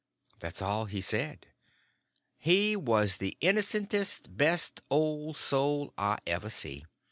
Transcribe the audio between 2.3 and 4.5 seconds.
He was the innocentest,